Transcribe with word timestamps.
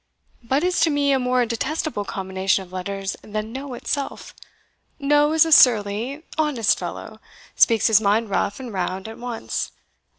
But 0.41 0.63
is 0.63 0.79
to 0.79 0.89
me 0.89 1.11
a 1.11 1.19
more 1.19 1.45
detestable 1.45 2.05
combination 2.05 2.63
of 2.63 2.73
letters 2.73 3.15
than 3.21 3.51
no 3.53 3.75
itself.No 3.75 5.31
is 5.31 5.45
a 5.45 5.51
surly, 5.51 6.23
honest 6.39 6.79
fellow 6.79 7.19
speaks 7.55 7.85
his 7.85 8.01
mind 8.01 8.31
rough 8.31 8.59
and 8.59 8.73
round 8.73 9.07
at 9.07 9.19
once. 9.19 9.71